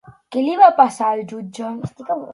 Què 0.35 0.43
li 0.45 0.55
va 0.61 0.69
passar 0.79 1.11
al 1.11 1.23
jutge? 1.35 1.73